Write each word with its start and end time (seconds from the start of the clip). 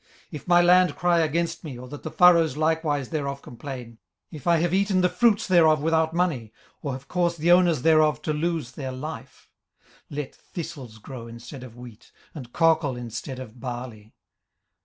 18:031:038 0.01 0.09
If 0.31 0.47
my 0.47 0.61
land 0.63 0.95
cry 0.95 1.19
against 1.19 1.63
me, 1.63 1.77
or 1.77 1.87
that 1.89 2.01
the 2.01 2.09
furrows 2.09 2.57
likewise 2.57 3.09
thereof 3.09 3.43
complain; 3.43 3.99
18:031:039 3.99 3.99
If 4.37 4.47
I 4.47 4.57
have 4.57 4.73
eaten 4.73 5.01
the 5.01 5.09
fruits 5.09 5.47
thereof 5.47 5.83
without 5.83 6.15
money, 6.15 6.51
or 6.81 6.93
have 6.93 7.07
caused 7.07 7.39
the 7.39 7.51
owners 7.51 7.83
thereof 7.83 8.19
to 8.23 8.33
lose 8.33 8.71
their 8.71 8.91
life: 8.91 9.47
18:031:040 10.09 10.17
Let 10.17 10.33
thistles 10.35 10.97
grow 10.97 11.27
instead 11.27 11.63
of 11.63 11.77
wheat, 11.77 12.11
and 12.33 12.51
cockle 12.51 12.95
instead 12.97 13.37
of 13.37 13.59
barley. 13.59 14.15